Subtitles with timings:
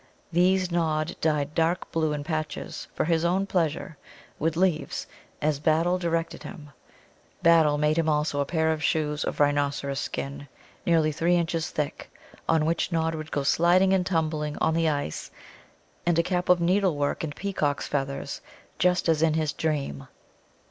[0.31, 3.97] These Nod dyed dark blue in patches, for his own pleasure,
[4.39, 5.05] with leaves,
[5.43, 6.71] as Battle directed him.
[7.43, 10.47] Battle made him also a pair of shoes of rhinoceros skin,
[10.87, 12.11] nearly three inches thick,
[12.49, 15.29] on which Nod would go sliding and tumbling on the ice,
[16.03, 18.41] and a cap of needlework and peacocks' feathers,
[18.79, 20.07] just as in his dream.